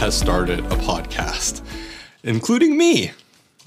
has 0.00 0.16
started 0.16 0.60
a 0.60 0.76
podcast, 0.76 1.60
including 2.22 2.78
me. 2.78 3.10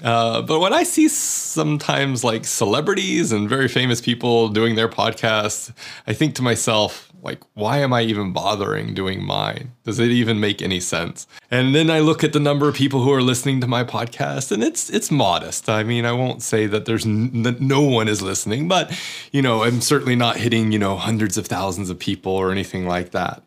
Uh, 0.02 0.42
but 0.42 0.58
when 0.58 0.72
I 0.72 0.82
see 0.82 1.06
sometimes 1.06 2.24
like 2.24 2.44
celebrities 2.44 3.30
and 3.30 3.48
very 3.48 3.68
famous 3.68 4.00
people 4.00 4.48
doing 4.48 4.74
their 4.74 4.88
podcasts, 4.88 5.72
I 6.08 6.12
think 6.12 6.34
to 6.34 6.42
myself, 6.42 7.12
like, 7.22 7.40
why 7.54 7.78
am 7.78 7.92
I 7.92 8.02
even 8.02 8.32
bothering 8.32 8.94
doing 8.94 9.24
mine? 9.24 9.74
Does 9.84 10.00
it 10.00 10.10
even 10.10 10.40
make 10.40 10.60
any 10.60 10.80
sense? 10.80 11.28
And 11.52 11.72
then 11.72 11.88
I 11.88 12.00
look 12.00 12.24
at 12.24 12.32
the 12.32 12.40
number 12.40 12.66
of 12.68 12.74
people 12.74 13.04
who 13.04 13.12
are 13.12 13.22
listening 13.22 13.60
to 13.60 13.68
my 13.68 13.84
podcast, 13.84 14.50
and 14.50 14.64
it's 14.64 14.90
it's 14.90 15.12
modest. 15.12 15.68
I 15.68 15.84
mean, 15.84 16.04
I 16.04 16.10
won't 16.10 16.42
say 16.42 16.66
that 16.66 16.84
there's 16.84 17.06
n- 17.06 17.44
that 17.44 17.60
no 17.60 17.80
one 17.80 18.08
is 18.08 18.22
listening, 18.22 18.66
but 18.66 18.90
you 19.30 19.40
know, 19.40 19.62
I'm 19.62 19.80
certainly 19.80 20.16
not 20.16 20.38
hitting 20.38 20.72
you 20.72 20.80
know 20.80 20.96
hundreds 20.96 21.38
of 21.38 21.46
thousands 21.46 21.90
of 21.90 21.98
people 22.00 22.32
or 22.32 22.50
anything 22.50 22.88
like 22.88 23.12
that 23.12 23.44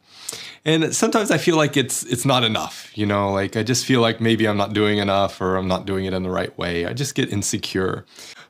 and 0.66 0.94
sometimes 0.95 1.31
I 1.31 1.38
feel 1.38 1.55
like 1.55 1.77
it's 1.77 2.04
it's 2.04 2.26
not 2.26 2.44
enough, 2.44 2.91
you 2.95 3.05
know, 3.05 3.31
like 3.31 3.55
I 3.55 3.63
just 3.63 3.86
feel 3.86 4.02
like 4.02 4.20
maybe 4.20 4.48
I'm 4.48 4.58
not 4.58 4.73
doing 4.73 4.98
enough 4.98 5.40
or 5.40 5.55
I'm 5.55 5.67
not 5.67 5.86
doing 5.86 6.05
it 6.05 6.13
in 6.13 6.23
the 6.23 6.30
right 6.30 6.55
way. 6.58 6.86
I 6.86 6.94
just 6.94 7.16
get 7.16 7.31
insecure. 7.31 8.05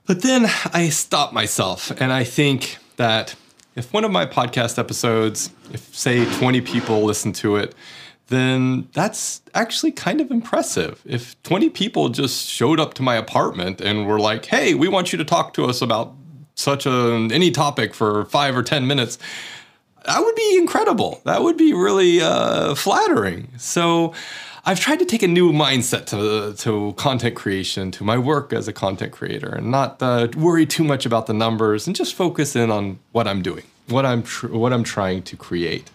But 0.05 0.21
then 0.21 0.49
I 0.73 0.89
stop 0.89 1.33
myself 1.33 1.91
and 1.99 2.11
I 2.11 2.23
think 2.23 2.77
that 2.95 3.35
if 3.75 3.93
one 3.93 4.03
of 4.03 4.11
my 4.11 4.25
podcast 4.25 4.79
episodes, 4.79 5.51
if 5.71 5.95
say 5.95 6.25
20 6.39 6.61
people 6.61 7.03
listen 7.03 7.31
to 7.33 7.57
it, 7.57 7.75
then 8.29 8.87
that's 8.93 9.41
actually 9.53 9.91
kind 9.91 10.19
of 10.19 10.31
impressive. 10.31 11.01
If 11.05 11.41
20 11.43 11.69
people 11.69 12.09
just 12.09 12.47
showed 12.49 12.79
up 12.79 12.95
to 12.95 13.03
my 13.03 13.15
apartment 13.15 13.79
and 13.79 14.07
were 14.07 14.19
like, 14.19 14.45
"Hey, 14.45 14.73
we 14.73 14.87
want 14.87 15.11
you 15.11 15.17
to 15.17 15.23
talk 15.23 15.53
to 15.53 15.65
us 15.65 15.81
about 15.81 16.13
such 16.55 16.85
a 16.87 17.27
any 17.31 17.51
topic 17.51 17.93
for 17.93 18.25
5 18.25 18.57
or 18.57 18.63
10 18.63 18.87
minutes." 18.87 19.19
That 20.07 20.23
would 20.23 20.35
be 20.35 20.57
incredible. 20.57 21.21
That 21.25 21.43
would 21.43 21.57
be 21.57 21.73
really 21.73 22.21
uh, 22.21 22.73
flattering. 22.75 23.49
So 23.57 24.13
I've 24.65 24.79
tried 24.79 24.99
to 24.99 25.05
take 25.05 25.21
a 25.21 25.27
new 25.27 25.51
mindset 25.51 26.05
to, 26.07 26.53
to 26.63 26.93
content 26.93 27.35
creation, 27.35 27.91
to 27.91 28.03
my 28.03 28.17
work 28.17 28.53
as 28.53 28.67
a 28.67 28.73
content 28.73 29.11
creator, 29.11 29.49
and 29.49 29.69
not 29.69 30.01
uh, 30.01 30.29
worry 30.35 30.65
too 30.65 30.83
much 30.83 31.05
about 31.05 31.27
the 31.27 31.33
numbers 31.33 31.87
and 31.87 31.95
just 31.95 32.15
focus 32.15 32.55
in 32.55 32.71
on 32.71 32.99
what 33.11 33.27
I'm 33.27 33.41
doing, 33.41 33.63
what 33.87 34.05
I'm 34.05 34.23
tr- 34.23 34.47
what 34.47 34.73
I'm 34.73 34.83
trying 34.83 35.23
to 35.23 35.37
create. 35.37 35.89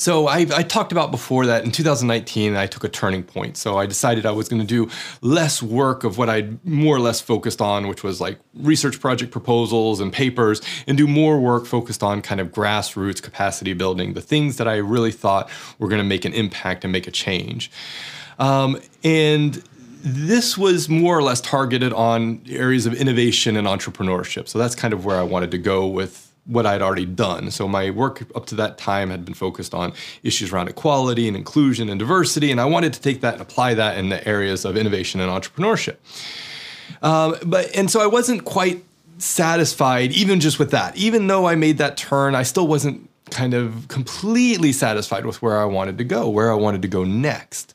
So 0.00 0.28
I, 0.28 0.46
I, 0.54 0.62
talked 0.62 0.92
about 0.92 1.10
before 1.10 1.44
that 1.44 1.62
in 1.62 1.72
2019, 1.72 2.56
I 2.56 2.66
took 2.66 2.84
a 2.84 2.88
turning 2.88 3.22
point. 3.22 3.58
So 3.58 3.76
I 3.76 3.84
decided 3.84 4.24
I 4.24 4.30
was 4.30 4.48
going 4.48 4.62
to 4.62 4.66
do 4.66 4.90
less 5.20 5.62
work 5.62 6.04
of 6.04 6.16
what 6.16 6.30
I 6.30 6.48
more 6.64 6.96
or 6.96 7.00
less 7.00 7.20
focused 7.20 7.60
on, 7.60 7.86
which 7.86 8.02
was 8.02 8.18
like 8.18 8.38
research 8.54 8.98
project 8.98 9.30
proposals 9.30 10.00
and 10.00 10.10
papers, 10.10 10.62
and 10.86 10.96
do 10.96 11.06
more 11.06 11.38
work 11.38 11.66
focused 11.66 12.02
on 12.02 12.22
kind 12.22 12.40
of 12.40 12.48
grassroots 12.48 13.22
capacity 13.22 13.74
building, 13.74 14.14
the 14.14 14.22
things 14.22 14.56
that 14.56 14.66
I 14.66 14.76
really 14.76 15.12
thought 15.12 15.50
were 15.78 15.88
going 15.88 16.00
to 16.00 16.08
make 16.08 16.24
an 16.24 16.32
impact 16.32 16.82
and 16.82 16.90
make 16.90 17.06
a 17.06 17.10
change. 17.10 17.70
Um, 18.38 18.80
and 19.04 19.62
this 20.02 20.56
was 20.56 20.88
more 20.88 21.18
or 21.18 21.22
less 21.22 21.42
targeted 21.42 21.92
on 21.92 22.40
areas 22.48 22.86
of 22.86 22.94
innovation 22.94 23.54
and 23.54 23.68
entrepreneurship. 23.68 24.48
So 24.48 24.58
that's 24.58 24.74
kind 24.74 24.94
of 24.94 25.04
where 25.04 25.18
I 25.18 25.24
wanted 25.24 25.50
to 25.50 25.58
go 25.58 25.86
with 25.86 26.29
what 26.46 26.66
I'd 26.66 26.82
already 26.82 27.06
done. 27.06 27.50
So 27.50 27.68
my 27.68 27.90
work 27.90 28.22
up 28.34 28.46
to 28.46 28.54
that 28.56 28.78
time 28.78 29.10
had 29.10 29.24
been 29.24 29.34
focused 29.34 29.74
on 29.74 29.92
issues 30.22 30.52
around 30.52 30.68
equality 30.68 31.28
and 31.28 31.36
inclusion 31.36 31.88
and 31.88 31.98
diversity, 31.98 32.50
and 32.50 32.60
I 32.60 32.64
wanted 32.64 32.92
to 32.94 33.00
take 33.00 33.20
that 33.20 33.34
and 33.34 33.42
apply 33.42 33.74
that 33.74 33.98
in 33.98 34.08
the 34.08 34.26
areas 34.26 34.64
of 34.64 34.76
innovation 34.76 35.20
and 35.20 35.30
entrepreneurship. 35.30 35.96
Um, 37.02 37.36
but 37.44 37.74
and 37.74 37.90
so 37.90 38.00
I 38.00 38.06
wasn't 38.06 38.44
quite 38.44 38.84
satisfied 39.18 40.12
even 40.12 40.40
just 40.40 40.58
with 40.58 40.70
that. 40.70 40.96
Even 40.96 41.26
though 41.26 41.46
I 41.46 41.54
made 41.54 41.78
that 41.78 41.96
turn, 41.96 42.34
I 42.34 42.42
still 42.42 42.66
wasn't 42.66 43.08
kind 43.30 43.54
of 43.54 43.86
completely 43.88 44.72
satisfied 44.72 45.24
with 45.24 45.40
where 45.40 45.58
I 45.58 45.64
wanted 45.64 45.98
to 45.98 46.04
go, 46.04 46.28
where 46.28 46.50
I 46.50 46.56
wanted 46.56 46.82
to 46.82 46.88
go 46.88 47.04
next 47.04 47.74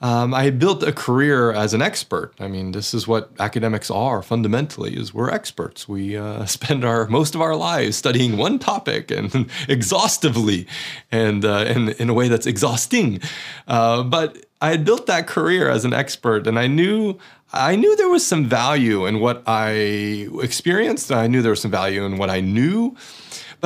um, 0.00 0.34
I 0.34 0.42
had 0.42 0.58
built 0.58 0.82
a 0.82 0.92
career 0.92 1.52
as 1.52 1.72
an 1.72 1.80
expert. 1.80 2.32
I 2.38 2.48
mean, 2.48 2.72
this 2.72 2.92
is 2.92 3.08
what 3.08 3.30
academics 3.38 3.90
are 3.90 4.22
fundamentally: 4.22 4.96
is 4.96 5.14
we're 5.14 5.30
experts. 5.30 5.88
We 5.88 6.16
uh, 6.16 6.44
spend 6.56 6.84
our 6.84 7.06
most 7.06 7.34
of 7.34 7.40
our 7.40 7.56
lives 7.56 7.96
studying 7.96 8.36
one 8.36 8.58
topic 8.58 9.10
and 9.10 9.50
exhaustively, 9.68 10.66
and 11.10 11.44
uh, 11.44 11.64
and 11.66 11.90
in 11.90 12.10
a 12.10 12.14
way 12.14 12.28
that's 12.28 12.46
exhausting. 12.46 13.20
Uh, 13.66 14.02
but 14.02 14.46
I 14.60 14.70
had 14.70 14.84
built 14.84 15.06
that 15.06 15.26
career 15.26 15.68
as 15.68 15.84
an 15.84 15.92
expert, 15.92 16.46
and 16.46 16.58
I 16.58 16.66
knew 16.66 17.18
I 17.52 17.76
knew 17.76 17.96
there 17.96 18.08
was 18.08 18.26
some 18.26 18.44
value 18.44 19.06
in 19.06 19.20
what 19.20 19.42
I 19.46 20.28
experienced. 20.42 21.12
I 21.12 21.26
knew 21.26 21.42
there 21.42 21.50
was 21.52 21.62
some 21.62 21.70
value 21.70 22.04
in 22.04 22.18
what 22.18 22.28
I 22.28 22.40
knew 22.40 22.96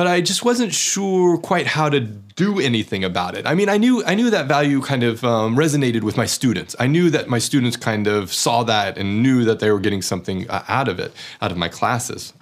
but 0.01 0.07
I 0.07 0.19
just 0.19 0.43
wasn't 0.43 0.73
sure 0.73 1.37
quite 1.37 1.67
how 1.67 1.87
to 1.87 1.99
do 1.99 2.59
anything 2.59 3.03
about 3.03 3.37
it. 3.37 3.45
I 3.45 3.53
mean, 3.53 3.69
I 3.69 3.77
knew 3.77 4.03
I 4.03 4.15
knew 4.15 4.31
that 4.31 4.47
value 4.47 4.81
kind 4.81 5.03
of 5.03 5.23
um, 5.23 5.55
resonated 5.55 6.01
with 6.01 6.17
my 6.17 6.25
students. 6.25 6.75
I 6.79 6.87
knew 6.87 7.11
that 7.11 7.27
my 7.27 7.37
students 7.37 7.77
kind 7.77 8.07
of 8.07 8.33
saw 8.33 8.63
that 8.63 8.97
and 8.97 9.21
knew 9.21 9.45
that 9.45 9.59
they 9.59 9.69
were 9.69 9.79
getting 9.79 10.01
something 10.01 10.49
uh, 10.49 10.63
out 10.67 10.87
of 10.87 10.99
it, 10.99 11.13
out 11.39 11.51
of 11.51 11.57
my 11.57 11.69
classes. 11.69 12.33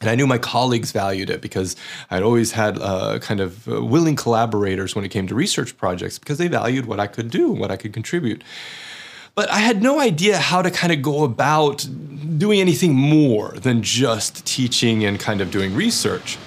And 0.00 0.10
I 0.10 0.16
knew 0.16 0.26
my 0.26 0.38
colleagues 0.38 0.90
valued 0.90 1.30
it 1.30 1.40
because 1.40 1.76
I'd 2.10 2.24
always 2.24 2.50
had 2.50 2.78
uh, 2.80 3.20
kind 3.20 3.38
of 3.38 3.68
uh, 3.68 3.84
willing 3.84 4.16
collaborators 4.16 4.96
when 4.96 5.04
it 5.04 5.10
came 5.10 5.28
to 5.28 5.36
research 5.36 5.76
projects 5.76 6.18
because 6.18 6.38
they 6.38 6.48
valued 6.48 6.86
what 6.86 6.98
I 6.98 7.06
could 7.06 7.30
do, 7.30 7.52
what 7.52 7.70
I 7.70 7.76
could 7.76 7.92
contribute. 7.92 8.42
But 9.36 9.48
I 9.50 9.60
had 9.60 9.82
no 9.82 10.00
idea 10.00 10.38
how 10.38 10.62
to 10.62 10.70
kind 10.72 10.92
of 10.92 11.00
go 11.00 11.22
about 11.22 11.86
doing 12.38 12.58
anything 12.58 12.92
more 12.92 13.50
than 13.50 13.84
just 13.84 14.44
teaching 14.44 15.04
and 15.04 15.20
kind 15.20 15.40
of 15.40 15.52
doing 15.52 15.76
research. 15.76 16.38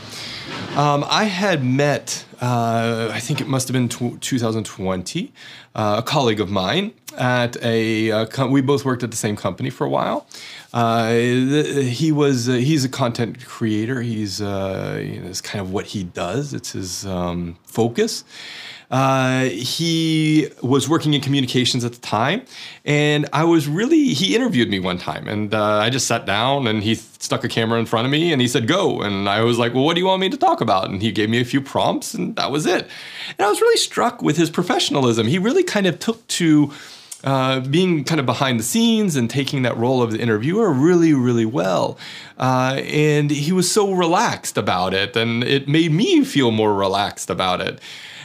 Um, 0.75 1.05
I 1.07 1.23
had 1.23 1.63
met, 1.63 2.25
uh, 2.41 3.09
I 3.09 3.21
think 3.21 3.39
it 3.39 3.47
must 3.47 3.69
have 3.69 3.73
been 3.73 3.87
t- 3.87 4.17
2020, 4.19 5.31
uh, 5.73 5.95
a 5.99 6.03
colleague 6.03 6.41
of 6.41 6.49
mine 6.49 6.91
at 7.17 7.55
a. 7.63 8.11
Uh, 8.11 8.25
com- 8.25 8.51
we 8.51 8.59
both 8.59 8.83
worked 8.83 9.01
at 9.01 9.09
the 9.09 9.15
same 9.15 9.37
company 9.37 9.69
for 9.69 9.85
a 9.85 9.89
while. 9.89 10.27
Uh, 10.73 11.13
he 11.13 12.11
was 12.11 12.49
uh, 12.49 12.53
he's 12.55 12.83
a 12.83 12.89
content 12.89 13.45
creator. 13.45 14.01
He's 14.01 14.41
uh, 14.41 15.01
you 15.01 15.21
know, 15.21 15.29
it's 15.29 15.39
kind 15.39 15.61
of 15.61 15.71
what 15.71 15.85
he 15.85 16.03
does. 16.03 16.53
It's 16.53 16.73
his 16.73 17.05
um, 17.05 17.57
focus. 17.63 18.25
Uh, 18.91 19.45
he 19.45 20.47
was 20.61 20.87
working 20.87 21.13
in 21.13 21.21
communications 21.21 21.83
at 21.83 21.93
the 21.93 22.01
time, 22.01 22.43
and 22.83 23.27
I 23.33 23.43
was 23.43 23.67
really 23.67 24.13
he 24.13 24.35
interviewed 24.35 24.69
me 24.69 24.79
one 24.79 24.97
time, 24.97 25.27
and 25.27 25.53
uh, 25.53 25.77
I 25.77 25.89
just 25.89 26.07
sat 26.07 26.25
down 26.25 26.67
and 26.67 26.83
he 26.83 26.95
stuck 26.95 27.43
a 27.43 27.47
camera 27.47 27.79
in 27.79 27.85
front 27.85 28.05
of 28.05 28.11
me 28.11 28.31
and 28.31 28.41
he 28.41 28.47
said 28.47 28.67
go, 28.67 29.01
and 29.01 29.27
I 29.27 29.41
was 29.41 29.57
like, 29.57 29.73
well, 29.73 29.83
what 29.83 29.95
do 29.95 29.99
you 29.99 30.05
want 30.05 30.21
me 30.21 30.29
to 30.29 30.37
talk 30.37 30.61
about? 30.61 30.89
And 30.89 31.01
he 31.01 31.11
gave 31.11 31.29
me 31.29 31.41
a 31.41 31.45
few 31.45 31.61
prompts, 31.61 32.13
and 32.13 32.35
that 32.35 32.51
was 32.51 32.65
it. 32.65 32.87
And 33.37 33.45
I 33.45 33.49
was 33.49 33.61
really 33.61 33.77
struck 33.77 34.21
with 34.21 34.37
his 34.37 34.49
professionalism. 34.49 35.27
He 35.27 35.39
really 35.39 35.63
kind 35.63 35.87
of 35.87 35.99
took 35.99 36.25
to 36.27 36.71
uh, 37.25 37.59
being 37.59 38.03
kind 38.03 38.19
of 38.19 38.25
behind 38.25 38.59
the 38.59 38.63
scenes 38.63 39.15
and 39.15 39.29
taking 39.29 39.63
that 39.63 39.75
role 39.75 40.01
of 40.01 40.11
the 40.11 40.19
interviewer 40.19 40.71
really, 40.71 41.13
really 41.13 41.45
well. 41.45 41.97
Uh, 42.37 42.79
and 42.85 43.31
he 43.31 43.51
was 43.51 43.71
so 43.71 43.91
relaxed 43.91 44.57
about 44.57 44.93
it, 44.93 45.15
and 45.15 45.43
it 45.43 45.67
made 45.67 45.91
me 45.91 46.23
feel 46.23 46.51
more 46.51 46.73
relaxed 46.73 47.31
about 47.31 47.61
it. 47.61 47.79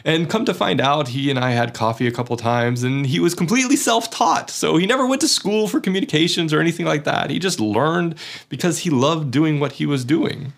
And 0.04 0.30
come 0.30 0.44
to 0.44 0.54
find 0.54 0.80
out, 0.80 1.08
he 1.08 1.30
and 1.30 1.38
I 1.38 1.50
had 1.50 1.74
coffee 1.74 2.06
a 2.06 2.10
couple 2.10 2.36
times, 2.36 2.82
and 2.82 3.06
he 3.06 3.20
was 3.20 3.34
completely 3.34 3.76
self 3.76 4.10
taught. 4.10 4.50
So 4.50 4.76
he 4.76 4.86
never 4.86 5.06
went 5.06 5.20
to 5.22 5.28
school 5.28 5.66
for 5.66 5.80
communications 5.80 6.52
or 6.52 6.60
anything 6.60 6.86
like 6.86 7.04
that. 7.04 7.30
He 7.30 7.38
just 7.38 7.60
learned 7.60 8.16
because 8.48 8.80
he 8.80 8.90
loved 8.90 9.30
doing 9.30 9.60
what 9.60 9.72
he 9.72 9.86
was 9.86 10.04
doing. 10.04 10.52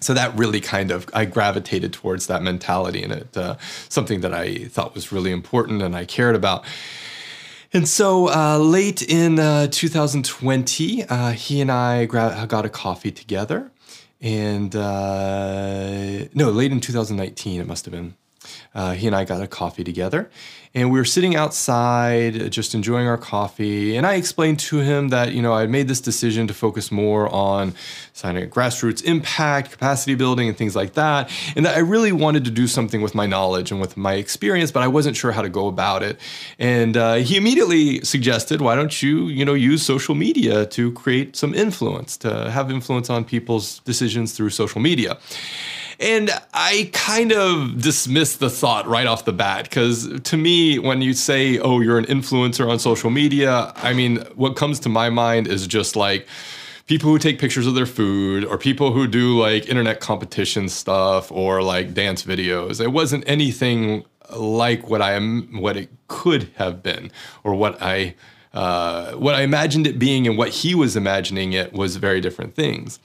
So 0.00 0.14
that 0.14 0.36
really 0.36 0.60
kind 0.60 0.90
of 0.90 1.08
I 1.12 1.24
gravitated 1.24 1.92
towards 1.92 2.26
that 2.26 2.42
mentality, 2.42 3.02
and 3.02 3.12
it 3.12 3.36
uh, 3.36 3.56
something 3.88 4.22
that 4.22 4.32
I 4.32 4.64
thought 4.64 4.94
was 4.94 5.12
really 5.12 5.30
important 5.30 5.82
and 5.82 5.94
I 5.94 6.04
cared 6.04 6.34
about. 6.34 6.64
And 7.72 7.88
so 7.88 8.28
uh, 8.28 8.58
late 8.58 9.00
in 9.02 9.38
uh, 9.38 9.68
2020, 9.68 11.04
uh, 11.04 11.32
he 11.32 11.60
and 11.60 11.70
I 11.70 12.04
gra- 12.04 12.46
got 12.48 12.64
a 12.64 12.68
coffee 12.68 13.12
together. 13.12 13.70
And 14.20 14.74
uh, 14.74 16.26
no, 16.34 16.50
late 16.50 16.72
in 16.72 16.80
2019, 16.80 17.60
it 17.60 17.66
must 17.66 17.84
have 17.84 17.92
been 17.92 18.14
uh, 18.74 18.92
he 18.92 19.06
and 19.06 19.16
I 19.16 19.24
got 19.24 19.42
a 19.42 19.46
coffee 19.46 19.84
together. 19.84 20.30
And 20.72 20.92
we 20.92 21.00
were 21.00 21.04
sitting 21.04 21.34
outside, 21.34 22.52
just 22.52 22.76
enjoying 22.76 23.08
our 23.08 23.18
coffee. 23.18 23.96
And 23.96 24.06
I 24.06 24.14
explained 24.14 24.60
to 24.60 24.78
him 24.78 25.08
that, 25.08 25.32
you 25.32 25.42
know, 25.42 25.52
I 25.52 25.66
made 25.66 25.88
this 25.88 26.00
decision 26.00 26.46
to 26.46 26.54
focus 26.54 26.92
more 26.92 27.28
on 27.34 27.74
signing 28.12 28.48
grassroots 28.48 29.02
impact, 29.02 29.72
capacity 29.72 30.14
building, 30.14 30.46
and 30.46 30.56
things 30.56 30.76
like 30.76 30.92
that. 30.92 31.28
And 31.56 31.66
that 31.66 31.76
I 31.76 31.80
really 31.80 32.12
wanted 32.12 32.44
to 32.44 32.52
do 32.52 32.68
something 32.68 33.02
with 33.02 33.16
my 33.16 33.26
knowledge 33.26 33.72
and 33.72 33.80
with 33.80 33.96
my 33.96 34.14
experience, 34.14 34.70
but 34.70 34.84
I 34.84 34.86
wasn't 34.86 35.16
sure 35.16 35.32
how 35.32 35.42
to 35.42 35.48
go 35.48 35.66
about 35.66 36.04
it. 36.04 36.20
And 36.60 36.96
uh, 36.96 37.14
he 37.14 37.36
immediately 37.36 38.02
suggested, 38.02 38.60
why 38.60 38.76
don't 38.76 39.02
you, 39.02 39.26
you 39.26 39.44
know, 39.44 39.54
use 39.54 39.82
social 39.82 40.14
media 40.14 40.66
to 40.66 40.92
create 40.92 41.34
some 41.34 41.52
influence, 41.52 42.16
to 42.18 42.48
have 42.48 42.70
influence 42.70 43.10
on 43.10 43.24
people's 43.24 43.80
decisions 43.80 44.34
through 44.34 44.50
social 44.50 44.80
media. 44.80 45.18
And 46.00 46.30
I 46.54 46.88
kind 46.94 47.30
of 47.30 47.82
dismissed 47.82 48.40
the 48.40 48.48
thought 48.48 48.86
right 48.86 49.06
off 49.06 49.26
the 49.26 49.34
bat 49.34 49.64
because 49.64 50.20
to 50.22 50.36
me, 50.36 50.78
when 50.78 51.02
you 51.02 51.12
say, 51.12 51.58
oh, 51.58 51.80
you're 51.80 51.98
an 51.98 52.06
influencer 52.06 52.70
on 52.70 52.78
social 52.78 53.10
media, 53.10 53.72
I 53.76 53.92
mean, 53.92 54.16
what 54.34 54.56
comes 54.56 54.80
to 54.80 54.88
my 54.88 55.10
mind 55.10 55.46
is 55.46 55.66
just 55.66 55.96
like, 55.96 56.26
people 56.90 57.08
who 57.08 57.20
take 57.20 57.38
pictures 57.38 57.68
of 57.68 57.76
their 57.76 57.86
food 57.86 58.44
or 58.44 58.58
people 58.58 58.92
who 58.92 59.06
do 59.06 59.38
like 59.38 59.68
internet 59.68 60.00
competition 60.00 60.68
stuff 60.68 61.30
or 61.30 61.62
like 61.62 61.94
dance 61.94 62.24
videos. 62.24 62.80
It 62.80 62.88
wasn't 62.88 63.22
anything 63.28 64.04
like 64.36 64.88
what 64.88 65.00
I 65.00 65.12
am, 65.12 65.60
what 65.60 65.76
it 65.76 65.88
could 66.08 66.50
have 66.56 66.82
been, 66.82 67.12
or 67.44 67.54
what 67.54 67.80
I 67.80 68.16
uh, 68.52 69.12
what 69.12 69.36
I 69.36 69.42
imagined 69.42 69.86
it 69.86 70.00
being 70.00 70.26
and 70.26 70.36
what 70.36 70.48
he 70.48 70.74
was 70.74 70.96
imagining 70.96 71.52
it 71.52 71.72
was 71.72 71.94
very 71.94 72.20
different 72.20 72.56
things. 72.56 72.98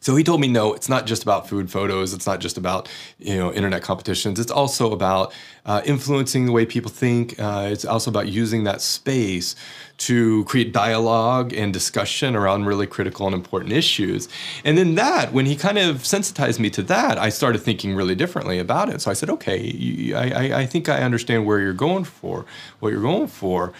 So 0.00 0.14
he 0.14 0.22
told 0.22 0.40
me, 0.40 0.48
no, 0.48 0.72
it's 0.72 0.88
not 0.88 1.06
just 1.06 1.22
about 1.22 1.48
food 1.48 1.70
photos. 1.70 2.12
It's 2.12 2.26
not 2.26 2.40
just 2.40 2.56
about 2.56 2.88
you 3.18 3.36
know 3.36 3.52
internet 3.52 3.82
competitions. 3.82 4.38
It's 4.38 4.50
also 4.50 4.92
about 4.92 5.34
uh, 5.64 5.82
influencing 5.84 6.46
the 6.46 6.52
way 6.52 6.64
people 6.64 6.90
think. 6.90 7.38
Uh, 7.40 7.68
it's 7.70 7.84
also 7.84 8.10
about 8.10 8.28
using 8.28 8.64
that 8.64 8.80
space 8.80 9.56
to 9.98 10.44
create 10.44 10.72
dialogue 10.72 11.52
and 11.52 11.72
discussion 11.72 12.36
around 12.36 12.66
really 12.66 12.86
critical 12.86 13.26
and 13.26 13.34
important 13.34 13.72
issues. 13.72 14.28
And 14.64 14.76
then 14.76 14.94
that, 14.96 15.32
when 15.32 15.46
he 15.46 15.56
kind 15.56 15.78
of 15.78 16.04
sensitized 16.06 16.60
me 16.60 16.70
to 16.70 16.82
that, 16.84 17.18
I 17.18 17.30
started 17.30 17.58
thinking 17.58 17.94
really 17.94 18.14
differently 18.14 18.58
about 18.58 18.88
it. 18.90 19.00
So 19.00 19.10
I 19.10 19.14
said, 19.14 19.30
okay, 19.30 20.12
I, 20.14 20.60
I 20.60 20.66
think 20.66 20.88
I 20.88 21.02
understand 21.02 21.46
where 21.46 21.60
you're 21.60 21.72
going 21.72 22.04
for, 22.04 22.44
what 22.80 22.92
you're 22.92 23.02
going 23.02 23.28
for. 23.28 23.72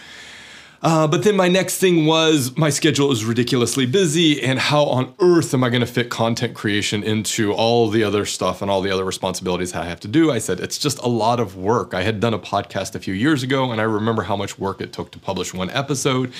Uh, 0.81 1.07
but 1.07 1.23
then 1.23 1.35
my 1.35 1.47
next 1.47 1.79
thing 1.79 2.05
was 2.05 2.55
my 2.55 2.69
schedule 2.69 3.11
is 3.11 3.25
ridiculously 3.25 3.85
busy, 3.85 4.41
and 4.41 4.59
how 4.59 4.83
on 4.83 5.13
earth 5.19 5.53
am 5.53 5.63
I 5.63 5.69
going 5.69 5.81
to 5.81 5.87
fit 5.87 6.09
content 6.09 6.53
creation 6.53 7.03
into 7.03 7.51
all 7.53 7.89
the 7.89 8.03
other 8.03 8.25
stuff 8.25 8.61
and 8.61 8.69
all 8.69 8.81
the 8.81 8.91
other 8.91 9.03
responsibilities 9.03 9.73
I 9.73 9.85
have 9.85 9.99
to 10.01 10.07
do? 10.07 10.31
I 10.31 10.37
said, 10.37 10.59
it's 10.59 10.77
just 10.77 10.99
a 10.99 11.07
lot 11.07 11.39
of 11.39 11.55
work. 11.57 11.93
I 11.93 12.03
had 12.03 12.19
done 12.19 12.33
a 12.33 12.39
podcast 12.39 12.93
a 12.95 12.99
few 12.99 13.13
years 13.13 13.43
ago, 13.43 13.71
and 13.71 13.81
I 13.81 13.85
remember 13.85 14.23
how 14.23 14.35
much 14.35 14.59
work 14.59 14.79
it 14.81 14.93
took 14.93 15.11
to 15.11 15.19
publish 15.19 15.53
one 15.53 15.69
episode. 15.71 16.31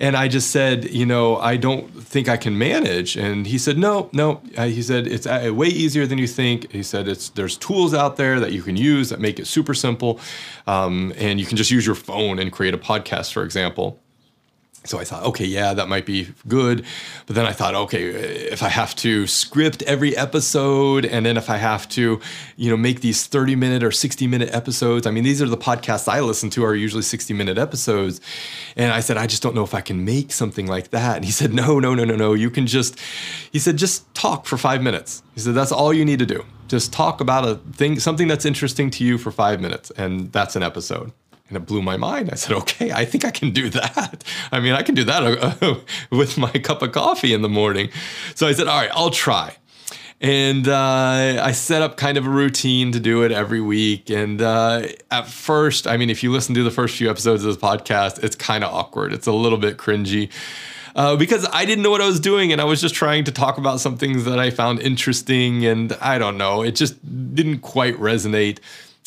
And 0.00 0.16
I 0.16 0.28
just 0.28 0.52
said, 0.52 0.90
you 0.90 1.04
know, 1.04 1.38
I 1.38 1.56
don't 1.56 1.90
think 1.90 2.28
I 2.28 2.36
can 2.36 2.56
manage. 2.56 3.16
And 3.16 3.48
he 3.48 3.58
said, 3.58 3.76
no, 3.76 4.08
no. 4.12 4.40
Uh, 4.56 4.66
he 4.66 4.80
said 4.80 5.08
it's 5.08 5.26
uh, 5.26 5.50
way 5.52 5.66
easier 5.66 6.06
than 6.06 6.18
you 6.18 6.28
think. 6.28 6.70
He 6.70 6.84
said 6.84 7.08
it's 7.08 7.30
there's 7.30 7.56
tools 7.56 7.94
out 7.94 8.16
there 8.16 8.38
that 8.38 8.52
you 8.52 8.62
can 8.62 8.76
use 8.76 9.08
that 9.08 9.18
make 9.18 9.40
it 9.40 9.48
super 9.48 9.74
simple, 9.74 10.20
um, 10.68 11.12
and 11.16 11.40
you 11.40 11.46
can 11.46 11.56
just 11.56 11.72
use 11.72 11.84
your 11.84 11.96
phone 11.96 12.38
and 12.38 12.52
create 12.52 12.74
a 12.74 12.78
podcast, 12.78 13.32
for 13.32 13.42
example. 13.42 13.67
So 14.84 14.98
I 14.98 15.04
thought, 15.04 15.24
okay, 15.24 15.44
yeah, 15.44 15.74
that 15.74 15.88
might 15.88 16.06
be 16.06 16.28
good. 16.46 16.84
But 17.26 17.36
then 17.36 17.44
I 17.44 17.52
thought, 17.52 17.74
okay, 17.74 18.04
if 18.04 18.62
I 18.62 18.68
have 18.68 18.94
to 18.96 19.26
script 19.26 19.82
every 19.82 20.16
episode, 20.16 21.04
and 21.04 21.26
then 21.26 21.36
if 21.36 21.50
I 21.50 21.56
have 21.56 21.88
to, 21.90 22.20
you 22.56 22.70
know, 22.70 22.76
make 22.76 23.00
these 23.00 23.26
30 23.26 23.56
minute 23.56 23.82
or 23.82 23.90
60 23.90 24.26
minute 24.28 24.48
episodes, 24.54 25.06
I 25.06 25.10
mean, 25.10 25.24
these 25.24 25.42
are 25.42 25.48
the 25.48 25.58
podcasts 25.58 26.08
I 26.08 26.20
listen 26.20 26.48
to 26.50 26.64
are 26.64 26.74
usually 26.74 27.02
60 27.02 27.34
minute 27.34 27.58
episodes. 27.58 28.20
And 28.76 28.92
I 28.92 29.00
said, 29.00 29.16
I 29.16 29.26
just 29.26 29.42
don't 29.42 29.54
know 29.54 29.64
if 29.64 29.74
I 29.74 29.80
can 29.80 30.04
make 30.04 30.32
something 30.32 30.66
like 30.66 30.90
that. 30.90 31.16
And 31.16 31.24
he 31.24 31.32
said, 31.32 31.52
no, 31.52 31.78
no, 31.80 31.94
no, 31.94 32.04
no, 32.04 32.14
no. 32.14 32.32
You 32.32 32.48
can 32.48 32.66
just, 32.66 32.98
he 33.52 33.58
said, 33.58 33.76
just 33.76 34.12
talk 34.14 34.46
for 34.46 34.56
five 34.56 34.80
minutes. 34.80 35.22
He 35.34 35.40
said, 35.40 35.54
that's 35.54 35.72
all 35.72 35.92
you 35.92 36.04
need 36.04 36.20
to 36.20 36.26
do. 36.26 36.46
Just 36.68 36.92
talk 36.92 37.20
about 37.20 37.46
a 37.46 37.56
thing, 37.72 37.98
something 37.98 38.28
that's 38.28 38.44
interesting 38.44 38.90
to 38.92 39.04
you 39.04 39.18
for 39.18 39.32
five 39.32 39.60
minutes. 39.60 39.90
And 39.90 40.32
that's 40.32 40.54
an 40.54 40.62
episode. 40.62 41.12
And 41.48 41.56
it 41.56 41.66
blew 41.66 41.80
my 41.80 41.96
mind. 41.96 42.30
I 42.30 42.34
said, 42.34 42.54
okay, 42.56 42.92
I 42.92 43.04
think 43.04 43.24
I 43.24 43.30
can 43.30 43.50
do 43.50 43.70
that. 43.70 44.22
I 44.52 44.60
mean, 44.60 44.74
I 44.74 44.82
can 44.82 44.94
do 44.94 45.04
that 45.04 45.22
uh, 45.62 45.76
with 46.10 46.36
my 46.36 46.50
cup 46.52 46.82
of 46.82 46.92
coffee 46.92 47.32
in 47.32 47.42
the 47.42 47.48
morning. 47.48 47.90
So 48.34 48.46
I 48.46 48.52
said, 48.52 48.68
all 48.68 48.78
right, 48.78 48.90
I'll 48.92 49.10
try. 49.10 49.56
And 50.20 50.66
uh, 50.66 51.40
I 51.40 51.52
set 51.52 51.80
up 51.80 51.96
kind 51.96 52.18
of 52.18 52.26
a 52.26 52.30
routine 52.30 52.90
to 52.92 53.00
do 53.00 53.22
it 53.22 53.30
every 53.30 53.60
week. 53.60 54.10
And 54.10 54.42
uh, 54.42 54.88
at 55.10 55.28
first, 55.28 55.86
I 55.86 55.96
mean, 55.96 56.10
if 56.10 56.22
you 56.22 56.32
listen 56.32 56.54
to 56.56 56.64
the 56.64 56.72
first 56.72 56.96
few 56.96 57.08
episodes 57.08 57.44
of 57.44 57.54
this 57.54 57.62
podcast, 57.62 58.22
it's 58.24 58.34
kind 58.34 58.64
of 58.64 58.74
awkward. 58.74 59.12
It's 59.12 59.28
a 59.28 59.32
little 59.32 59.58
bit 59.58 59.76
cringy. 59.76 60.30
Uh, 60.96 61.14
because 61.14 61.46
I 61.52 61.64
didn't 61.64 61.84
know 61.84 61.90
what 61.90 62.00
I 62.00 62.06
was 62.06 62.18
doing 62.18 62.50
and 62.50 62.60
I 62.60 62.64
was 62.64 62.80
just 62.80 62.94
trying 62.96 63.22
to 63.24 63.32
talk 63.32 63.58
about 63.58 63.78
some 63.78 63.96
things 63.96 64.24
that 64.24 64.40
I 64.40 64.50
found 64.50 64.80
interesting. 64.80 65.64
And 65.64 65.92
I 66.00 66.18
don't 66.18 66.36
know, 66.36 66.62
it 66.62 66.72
just 66.72 66.96
didn't 67.34 67.60
quite 67.60 67.96
resonate. 67.98 68.58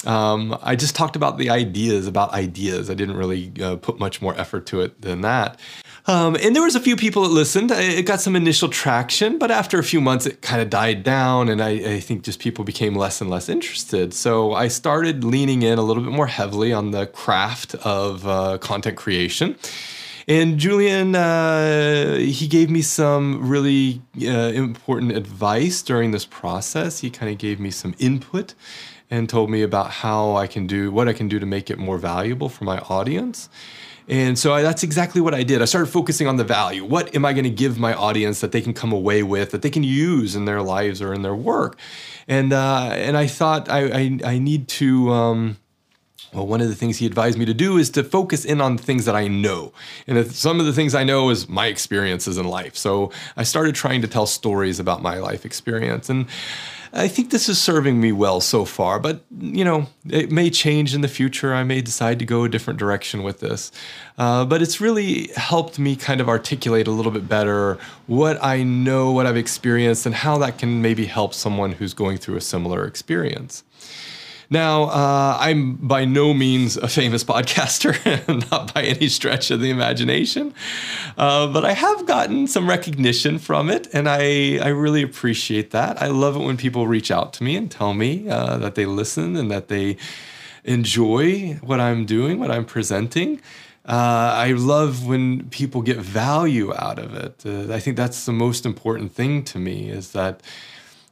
Um, 0.05 0.57
I 0.61 0.75
just 0.75 0.95
talked 0.95 1.15
about 1.15 1.37
the 1.37 1.49
ideas 1.49 2.07
about 2.07 2.31
ideas. 2.33 2.89
I 2.89 2.93
didn't 2.93 3.17
really 3.17 3.51
uh, 3.61 3.75
put 3.75 3.99
much 3.99 4.21
more 4.21 4.37
effort 4.37 4.65
to 4.67 4.81
it 4.81 5.01
than 5.01 5.21
that. 5.21 5.59
Um, 6.07 6.35
and 6.41 6.55
there 6.55 6.63
was 6.63 6.75
a 6.75 6.79
few 6.79 6.95
people 6.95 7.23
that 7.23 7.29
listened. 7.29 7.69
It 7.71 8.05
got 8.07 8.21
some 8.21 8.35
initial 8.35 8.69
traction, 8.69 9.37
but 9.37 9.51
after 9.51 9.77
a 9.77 9.83
few 9.83 10.01
months, 10.01 10.25
it 10.25 10.41
kind 10.41 10.61
of 10.61 10.69
died 10.69 11.03
down, 11.03 11.47
and 11.47 11.61
I, 11.61 11.69
I, 11.69 11.99
think 11.99 12.23
just 12.23 12.39
people 12.39 12.65
became 12.65 12.95
less 12.95 13.21
and 13.21 13.29
less 13.29 13.49
interested. 13.49 14.13
So 14.13 14.53
I 14.53 14.67
started 14.67 15.23
leaning 15.23 15.61
in 15.61 15.77
a 15.77 15.83
little 15.83 16.01
bit 16.01 16.11
more 16.11 16.25
heavily 16.25 16.73
on 16.73 16.89
the 16.89 17.05
craft 17.05 17.75
of 17.75 18.25
uh, 18.27 18.57
content 18.57 18.97
creation. 18.97 19.55
And 20.27 20.57
Julian, 20.57 21.15
uh, 21.15 22.15
he 22.15 22.47
gave 22.47 22.69
me 22.69 22.81
some 22.81 23.47
really 23.47 24.01
uh, 24.21 24.53
important 24.53 25.11
advice 25.11 25.81
during 25.81 26.11
this 26.11 26.25
process. 26.25 26.99
He 26.99 27.09
kind 27.09 27.31
of 27.31 27.37
gave 27.37 27.59
me 27.59 27.69
some 27.69 27.93
input 27.99 28.55
and 29.11 29.29
told 29.29 29.49
me 29.51 29.61
about 29.61 29.91
how 29.91 30.35
I 30.37 30.47
can 30.47 30.65
do 30.65 30.91
what 30.91 31.07
I 31.07 31.13
can 31.13 31.27
do 31.27 31.37
to 31.37 31.45
make 31.45 31.69
it 31.69 31.77
more 31.77 31.99
valuable 31.99 32.49
for 32.49 32.63
my 32.63 32.79
audience. 32.79 33.49
And 34.07 34.39
so 34.39 34.53
I, 34.53 34.63
that's 34.63 34.83
exactly 34.83 35.21
what 35.21 35.33
I 35.33 35.43
did. 35.43 35.61
I 35.61 35.65
started 35.65 35.87
focusing 35.87 36.27
on 36.27 36.37
the 36.37 36.43
value. 36.43 36.83
What 36.83 37.15
am 37.15 37.23
I 37.23 37.33
going 37.33 37.43
to 37.43 37.51
give 37.51 37.77
my 37.77 37.93
audience 37.93 38.41
that 38.41 38.51
they 38.51 38.61
can 38.61 38.73
come 38.73 38.91
away 38.91 39.21
with, 39.21 39.51
that 39.51 39.61
they 39.61 39.69
can 39.69 39.83
use 39.83 40.35
in 40.35 40.45
their 40.45 40.61
lives 40.61 41.01
or 41.01 41.13
in 41.13 41.21
their 41.21 41.35
work? 41.35 41.77
And 42.27 42.51
uh, 42.51 42.89
and 42.93 43.15
I 43.15 43.27
thought 43.27 43.69
I 43.69 43.81
I, 43.85 44.19
I 44.33 44.39
need 44.39 44.67
to. 44.79 45.11
Um, 45.11 45.57
well, 46.33 46.47
one 46.47 46.61
of 46.61 46.69
the 46.69 46.75
things 46.75 46.97
he 46.97 47.05
advised 47.05 47.37
me 47.37 47.45
to 47.45 47.53
do 47.53 47.77
is 47.77 47.89
to 47.91 48.03
focus 48.03 48.45
in 48.45 48.61
on 48.61 48.77
things 48.77 49.05
that 49.05 49.15
I 49.15 49.27
know. 49.27 49.73
And 50.07 50.31
some 50.31 50.59
of 50.59 50.65
the 50.65 50.73
things 50.73 50.95
I 50.95 51.03
know 51.03 51.29
is 51.29 51.49
my 51.49 51.67
experiences 51.67 52.37
in 52.37 52.47
life. 52.47 52.77
So 52.77 53.11
I 53.35 53.43
started 53.43 53.75
trying 53.75 54.01
to 54.01 54.07
tell 54.07 54.25
stories 54.25 54.79
about 54.79 55.01
my 55.01 55.17
life 55.17 55.45
experience. 55.45 56.09
And 56.09 56.27
I 56.93 57.07
think 57.07 57.31
this 57.31 57.47
is 57.47 57.59
serving 57.59 58.01
me 58.01 58.11
well 58.11 58.41
so 58.41 58.65
far, 58.65 58.99
but 58.99 59.21
you 59.39 59.63
know, 59.63 59.87
it 60.09 60.29
may 60.29 60.49
change 60.49 60.93
in 60.93 61.01
the 61.01 61.07
future. 61.07 61.53
I 61.53 61.63
may 61.63 61.81
decide 61.81 62.19
to 62.19 62.25
go 62.25 62.43
a 62.43 62.49
different 62.49 62.79
direction 62.79 63.23
with 63.23 63.39
this. 63.39 63.71
Uh, 64.17 64.43
but 64.43 64.61
it's 64.61 64.81
really 64.81 65.27
helped 65.35 65.79
me 65.79 65.95
kind 65.95 66.19
of 66.19 66.27
articulate 66.27 66.87
a 66.87 66.91
little 66.91 67.11
bit 67.11 67.29
better 67.29 67.77
what 68.07 68.41
I 68.43 68.63
know, 68.63 69.11
what 69.11 69.25
I've 69.25 69.37
experienced, 69.37 70.05
and 70.05 70.13
how 70.13 70.37
that 70.39 70.57
can 70.57 70.81
maybe 70.81 71.05
help 71.05 71.33
someone 71.33 71.73
who's 71.73 71.93
going 71.93 72.17
through 72.17 72.35
a 72.35 72.41
similar 72.41 72.85
experience. 72.85 73.63
Now, 74.51 74.83
uh, 74.83 75.37
I'm 75.39 75.75
by 75.75 76.03
no 76.03 76.33
means 76.33 76.75
a 76.75 76.89
famous 76.89 77.23
podcaster, 77.23 77.95
not 78.51 78.73
by 78.73 78.83
any 78.83 79.07
stretch 79.07 79.49
of 79.49 79.61
the 79.61 79.69
imagination, 79.69 80.53
uh, 81.17 81.47
but 81.47 81.63
I 81.63 81.71
have 81.71 82.05
gotten 82.05 82.47
some 82.47 82.67
recognition 82.67 83.39
from 83.39 83.69
it, 83.69 83.87
and 83.93 84.09
I, 84.09 84.57
I 84.57 84.67
really 84.67 85.03
appreciate 85.03 85.71
that. 85.71 86.01
I 86.01 86.07
love 86.07 86.35
it 86.35 86.39
when 86.39 86.57
people 86.57 86.85
reach 86.85 87.11
out 87.11 87.31
to 87.33 87.45
me 87.45 87.55
and 87.55 87.71
tell 87.71 87.93
me 87.93 88.27
uh, 88.27 88.57
that 88.57 88.75
they 88.75 88.85
listen 88.85 89.37
and 89.37 89.49
that 89.51 89.69
they 89.69 89.95
enjoy 90.65 91.57
what 91.61 91.79
I'm 91.79 92.05
doing, 92.05 92.37
what 92.37 92.51
I'm 92.51 92.65
presenting. 92.65 93.39
Uh, 93.85 94.33
I 94.35 94.51
love 94.51 95.07
when 95.07 95.49
people 95.49 95.81
get 95.81 95.97
value 95.97 96.73
out 96.75 96.99
of 96.99 97.15
it. 97.15 97.45
Uh, 97.45 97.73
I 97.73 97.79
think 97.79 97.95
that's 97.95 98.25
the 98.25 98.33
most 98.33 98.65
important 98.65 99.13
thing 99.13 99.43
to 99.45 99.59
me 99.59 99.89
is 99.89 100.11
that 100.11 100.41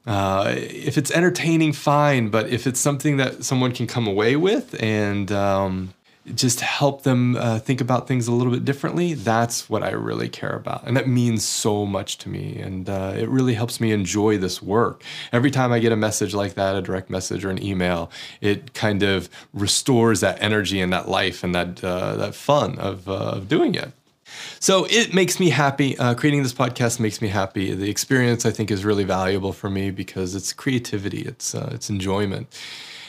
uh, 0.10 0.56
if 0.58 0.98
it's 0.98 1.12
entertaining, 1.12 1.72
fine. 1.72 2.30
But 2.30 2.50
if 2.50 2.66
it's 2.66 2.80
something 2.80 3.18
that 3.18 3.44
someone 3.44 3.72
can 3.72 3.86
come 3.86 4.08
away 4.08 4.36
with 4.36 4.76
and 4.82 5.32
um, 5.32 5.94
just 6.34 6.62
help 6.62 7.04
them 7.04 7.36
uh, 7.36 7.60
think 7.60 7.80
about 7.80 8.08
things 8.08 8.28
a 8.28 8.32
little 8.32 8.52
bit 8.52 8.66
differently, 8.66 9.14
that's 9.14 9.70
what 9.70 9.84
I 9.84 9.92
really 9.92 10.28
care 10.28 10.56
about. 10.56 10.84
And 10.88 10.98
that 10.98 11.08
means 11.08 11.46
so 11.46 11.86
much 11.86 12.18
to 12.20 12.30
me. 12.30 12.58
And 12.58 12.90
uh, 12.90 13.14
it 13.16 13.30
really 13.30 13.54
helps 13.54 13.80
me 13.80 13.92
enjoy 13.92 14.40
this 14.40 14.64
work. 14.64 15.04
Every 15.32 15.52
time 15.52 15.72
I 15.72 15.78
get 15.78 15.92
a 15.92 15.96
message 15.96 16.34
like 16.34 16.56
that, 16.56 16.76
a 16.76 16.82
direct 16.82 17.12
message 17.12 17.46
or 17.46 17.52
an 17.52 17.62
email, 17.62 18.10
it 18.42 18.74
kind 18.74 19.04
of 19.04 19.30
restores 19.54 20.22
that 20.22 20.42
energy 20.42 20.82
and 20.82 20.92
that 20.92 21.08
life 21.08 21.44
and 21.44 21.54
that, 21.54 21.84
uh, 21.84 22.16
that 22.16 22.34
fun 22.34 22.80
of, 22.80 23.08
uh, 23.08 23.14
of 23.14 23.48
doing 23.48 23.76
it. 23.76 23.92
So 24.60 24.86
it 24.90 25.14
makes 25.14 25.40
me 25.40 25.50
happy. 25.50 25.98
Uh, 25.98 26.14
creating 26.14 26.44
this 26.44 26.54
podcast 26.54 27.00
makes 27.00 27.22
me 27.22 27.28
happy. 27.28 27.74
The 27.74 27.90
experience, 27.90 28.46
I 28.46 28.52
think, 28.52 28.72
is 28.72 28.86
really 28.86 29.04
valuable 29.04 29.54
for 29.54 29.70
me 29.70 29.92
because 29.92 30.36
it's 30.36 30.54
creativity, 30.54 31.22
it's 31.22 31.56
uh, 31.56 31.70
it's 31.74 31.90
enjoyment. 31.90 32.48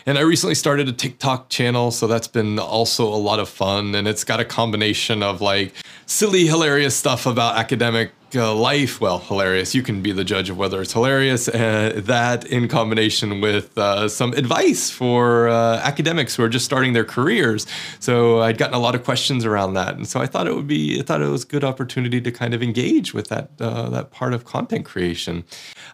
And 0.06 0.16
I 0.16 0.22
recently 0.22 0.54
started 0.54 0.88
a 0.88 0.92
TikTok 0.92 1.50
channel, 1.50 1.90
so 1.90 2.06
that's 2.06 2.28
been 2.28 2.58
also 2.58 3.06
a 3.06 3.16
lot 3.16 3.38
of 3.38 3.48
fun. 3.48 3.94
And 3.94 4.08
it's 4.08 4.24
got 4.24 4.40
a 4.40 4.44
combination 4.44 5.22
of 5.22 5.40
like 5.40 5.74
silly, 6.06 6.46
hilarious 6.46 6.96
stuff 6.96 7.26
about 7.26 7.56
academic 7.56 8.12
life, 8.34 9.00
well, 9.00 9.18
hilarious. 9.18 9.75
You 9.75 9.82
can 9.82 10.02
be 10.02 10.12
the 10.12 10.25
judge 10.25 10.50
of 10.50 10.56
whether 10.56 10.80
it's 10.80 10.92
hilarious. 10.92 11.49
Uh, 11.49 12.00
that 12.04 12.44
in 12.46 12.68
combination 12.68 13.40
with 13.40 13.76
uh, 13.76 14.08
some 14.08 14.32
advice 14.34 14.90
for 14.90 15.49
uh, 15.49 15.78
academics 15.78 16.37
who 16.37 16.42
are 16.42 16.49
just 16.49 16.64
starting 16.64 16.92
their 16.92 17.04
careers. 17.04 17.66
So 17.99 18.40
I'd 18.40 18.58
gotten 18.58 18.75
a 18.75 18.78
lot 18.78 18.94
of 18.94 19.04
questions 19.04 19.44
around 19.44 19.75
that, 19.75 19.96
and 19.96 20.06
so 20.06 20.20
I 20.20 20.26
thought 20.26 20.46
it 20.46 20.54
would 20.54 20.66
be, 20.66 21.00
I 21.00 21.02
thought 21.02 21.22
it 21.22 21.28
was 21.28 21.44
a 21.44 21.46
good 21.46 21.64
opportunity 21.64 22.20
to 22.20 22.30
kind 22.30 22.54
of 22.54 22.62
engage 22.62 23.14
with 23.14 23.28
that 23.28 23.50
uh, 23.60 23.88
that 23.90 24.10
part 24.10 24.34
of 24.34 24.44
content 24.44 24.84
creation. 24.84 25.44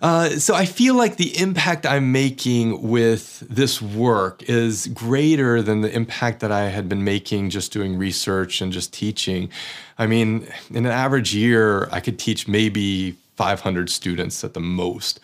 Uh, 0.03 0.31
so 0.31 0.55
I 0.55 0.67
feel 0.67 0.95
like 0.95 1.17
the 1.17 1.39
impact 1.39 1.87
I'm 1.87 2.13
making 2.13 2.83
with 2.83 3.41
this 3.41 3.81
work 3.81 4.43
is 4.45 4.89
greater 4.89 5.63
than 5.63 5.81
the 5.81 5.95
impact 5.95 6.41
that 6.41 6.53
I 6.53 6.69
had 6.69 6.89
been 6.89 7.05
making 7.05 7.51
just 7.51 7.73
doing 7.73 7.97
research 7.97 8.61
and 8.61 8.73
just 8.73 8.93
teaching. 8.93 9.51
I 9.99 10.07
mean, 10.07 10.49
in 10.71 10.85
an 10.85 10.93
average 10.93 11.35
year, 11.35 11.89
I 11.91 12.01
could 12.01 12.19
teach 12.19 12.47
maybe 12.47 13.17
500 13.37 13.91
students 13.91 14.43
at 14.45 14.55
the 14.55 14.61
most. 14.61 15.21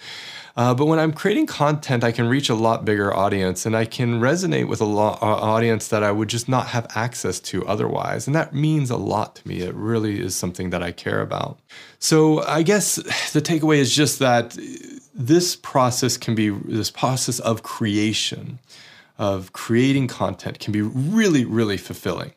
Uh, 0.56 0.74
but 0.74 0.86
when 0.86 0.98
I'm 0.98 1.12
creating 1.12 1.46
content, 1.46 2.04
I 2.04 2.12
can 2.12 2.28
reach 2.28 2.50
a 2.50 2.54
lot 2.54 2.84
bigger 2.84 3.14
audience 3.14 3.64
and 3.64 3.76
I 3.76 3.84
can 3.84 4.20
resonate 4.20 4.68
with 4.68 4.80
a 4.80 4.86
lot 4.86 5.22
uh, 5.22 5.26
audience 5.26 5.88
that 5.88 6.02
I 6.02 6.12
would 6.12 6.28
just 6.28 6.48
not 6.48 6.68
have 6.68 6.86
access 6.94 7.40
to 7.40 7.66
otherwise. 7.66 8.26
And 8.26 8.36
that 8.36 8.54
means 8.54 8.90
a 8.90 8.96
lot 8.96 9.36
to 9.36 9.48
me. 9.48 9.60
It 9.60 9.74
really 9.74 10.20
is 10.20 10.34
something 10.36 10.70
that 10.70 10.82
I 10.82 10.92
care 10.92 11.20
about. 11.20 11.58
So 11.98 12.42
I 12.44 12.62
guess 12.62 12.96
the 13.32 13.40
takeaway 13.40 13.78
is 13.78 13.94
just 13.94 14.18
that 14.18 14.58
this 15.14 15.56
process 15.56 16.16
can 16.16 16.34
be 16.34 16.50
this 16.50 16.90
process 16.90 17.38
of 17.38 17.62
creation, 17.62 18.58
of 19.18 19.52
creating 19.52 20.08
content 20.08 20.58
can 20.58 20.72
be 20.72 20.82
really, 20.82 21.44
really 21.44 21.76
fulfilling. 21.76 22.32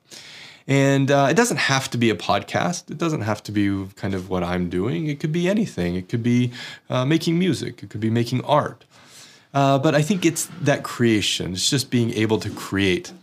And 0.67 1.11
uh, 1.11 1.27
it 1.29 1.35
doesn't 1.35 1.57
have 1.57 1.89
to 1.91 1.97
be 1.97 2.09
a 2.09 2.15
podcast. 2.15 2.89
It 2.89 2.97
doesn't 2.97 3.21
have 3.21 3.43
to 3.43 3.51
be 3.51 3.87
kind 3.95 4.13
of 4.13 4.29
what 4.29 4.43
I'm 4.43 4.69
doing. 4.69 5.07
It 5.07 5.19
could 5.19 5.31
be 5.31 5.47
anything. 5.47 5.95
It 5.95 6.09
could 6.09 6.23
be 6.23 6.51
uh, 6.89 7.05
making 7.05 7.37
music. 7.37 7.83
It 7.83 7.89
could 7.89 8.01
be 8.01 8.09
making 8.09 8.43
art. 8.45 8.83
Uh, 9.53 9.77
but 9.77 9.93
I 9.95 10.01
think 10.01 10.25
it's 10.25 10.49
that 10.61 10.83
creation. 10.83 11.53
It's 11.53 11.69
just 11.69 11.91
being 11.91 12.11
able 12.13 12.39
to 12.39 12.49
create. 12.49 13.13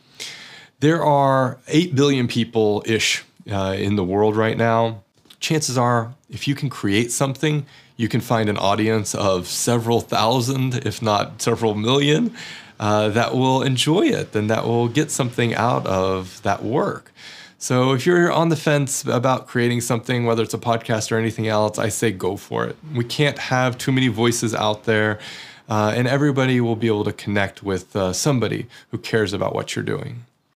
There 0.81 1.05
are 1.05 1.59
8 1.69 1.95
billion 1.95 2.29
people 2.29 2.83
ish 2.87 3.25
uh, 3.51 3.77
in 3.77 3.97
the 3.97 4.05
world 4.05 4.37
right 4.37 4.57
now. 4.57 5.03
Chances 5.41 5.77
are, 5.77 6.15
if 6.31 6.47
you 6.47 6.55
can 6.55 6.71
create 6.71 7.11
something, 7.11 7.67
you 8.03 8.09
can 8.09 8.21
find 8.21 8.49
an 8.49 8.59
audience 8.59 9.15
of 9.15 9.47
several 9.47 10.01
thousand, 10.01 10.85
if 10.85 11.01
not 11.01 11.41
several 11.41 11.77
million, 11.77 12.35
uh, 12.81 13.09
that 13.11 13.33
will 13.33 13.63
enjoy 13.63 14.01
it 14.01 14.35
and 14.35 14.51
that 14.51 14.65
will 14.65 14.89
get 14.89 15.09
something 15.09 15.55
out 15.55 15.87
of 15.87 16.43
that 16.43 16.65
work. 16.65 17.13
So 17.59 17.93
if 17.93 18.05
you're 18.05 18.33
on 18.33 18.49
the 18.49 18.57
fence 18.57 19.05
about 19.05 19.47
creating 19.47 19.83
something, 19.83 20.27
whether 20.27 20.43
it's 20.43 20.53
a 20.53 20.59
podcast 20.59 21.13
or 21.13 21.17
anything 21.17 21.47
else, 21.47 21.79
I 21.79 21.91
say 21.91 22.11
go 22.11 22.37
for 22.37 22.67
it. 22.67 22.77
We 22.93 23.05
can't 23.05 23.39
have 23.39 23.79
too 23.79 23.93
many 23.93 24.09
voices 24.09 24.53
out 24.53 24.83
there, 24.83 25.21
uh, 25.69 25.95
and 25.95 26.09
everybody 26.09 26.61
will 26.61 26.75
be 26.75 26.89
able 26.89 27.05
to 27.05 27.13
connect 27.13 27.63
with 27.63 27.95
uh, 27.95 28.13
somebody 28.13 28.67
who 28.91 28.99
cares 28.99 29.33
about 29.33 29.55
what 29.55 29.77
you're 29.77 29.85
doing. 29.85 30.25